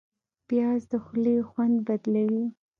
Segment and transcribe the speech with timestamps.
[0.47, 2.45] پیاز د خولې خوند بدلوي